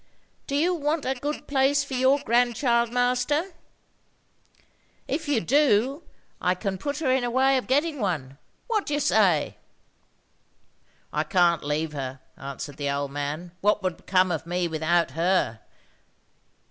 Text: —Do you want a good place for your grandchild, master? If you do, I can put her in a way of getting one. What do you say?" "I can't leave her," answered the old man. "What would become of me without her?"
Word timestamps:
—Do 0.47 0.55
you 0.55 0.73
want 0.73 1.05
a 1.05 1.13
good 1.13 1.45
place 1.47 1.83
for 1.83 1.93
your 1.93 2.17
grandchild, 2.23 2.91
master? 2.91 3.53
If 5.07 5.27
you 5.27 5.41
do, 5.41 6.01
I 6.41 6.55
can 6.55 6.79
put 6.79 6.97
her 7.01 7.11
in 7.11 7.23
a 7.23 7.29
way 7.29 7.55
of 7.55 7.67
getting 7.67 7.99
one. 7.99 8.39
What 8.65 8.87
do 8.87 8.95
you 8.95 8.99
say?" 8.99 9.57
"I 11.13 11.21
can't 11.23 11.63
leave 11.63 11.93
her," 11.93 12.19
answered 12.35 12.77
the 12.77 12.89
old 12.89 13.11
man. 13.11 13.51
"What 13.61 13.83
would 13.83 13.95
become 13.97 14.31
of 14.31 14.47
me 14.47 14.67
without 14.67 15.11
her?" 15.11 15.59